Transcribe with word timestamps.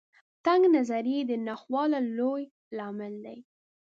تنګ 0.45 0.61
نظري 0.75 1.15
د 1.25 1.31
ناخوالو 1.47 1.99
لوی 2.17 2.43
لامل 2.77 3.13
دی. 3.25 3.39